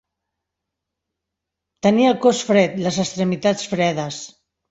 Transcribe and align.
Tenir 1.87 2.09
el 2.13 2.17
cos 2.25 2.41
fred, 2.49 2.75
les 2.87 2.99
extremitats 3.05 3.71
fredes. 3.75 4.21